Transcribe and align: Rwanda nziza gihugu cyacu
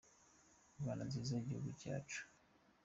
Rwanda 0.79 1.03
nziza 1.09 1.45
gihugu 1.47 1.69
cyacu 1.79 2.21